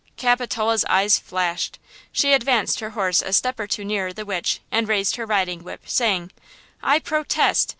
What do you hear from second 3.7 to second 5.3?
nearer the witch and raised her